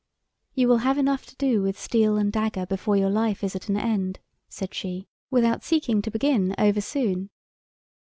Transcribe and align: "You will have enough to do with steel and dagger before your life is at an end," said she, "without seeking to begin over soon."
"You 0.55 0.67
will 0.67 0.79
have 0.79 0.97
enough 0.97 1.27
to 1.27 1.35
do 1.35 1.61
with 1.61 1.79
steel 1.79 2.17
and 2.17 2.31
dagger 2.33 2.65
before 2.65 2.97
your 2.97 3.11
life 3.11 3.43
is 3.43 3.55
at 3.55 3.69
an 3.69 3.77
end," 3.77 4.17
said 4.49 4.73
she, 4.73 5.05
"without 5.29 5.63
seeking 5.63 6.01
to 6.01 6.09
begin 6.09 6.55
over 6.57 6.81
soon." 6.81 7.29